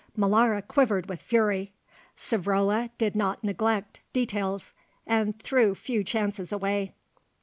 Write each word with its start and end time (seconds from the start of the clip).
_Molara 0.19 0.63
quivered 0.67 1.07
with 1.07 1.21
fury. 1.21 1.73
Savrola 2.17 2.89
did 2.97 3.15
not 3.15 3.43
neglect 3.43 3.99
details, 4.13 4.73
and 5.05 5.39
threw 5.39 5.75
few 5.75 6.03
chances 6.03 6.51
away. 6.51 6.95